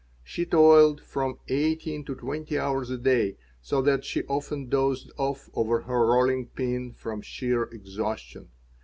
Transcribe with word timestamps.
She 0.23 0.47
toiled 0.47 0.99
from 0.99 1.37
eighteen 1.47 2.03
to 2.05 2.15
twenty 2.15 2.57
hours 2.57 2.89
a 2.89 2.97
day, 2.97 3.37
so 3.61 3.83
that 3.83 4.03
she 4.03 4.23
often 4.23 4.67
dozed 4.67 5.11
off 5.15 5.47
over 5.53 5.81
her 5.81 6.07
rolling 6.07 6.47
pin 6.47 6.91
from 6.91 7.21
sheer 7.21 7.65
exhaustion. 7.65 8.49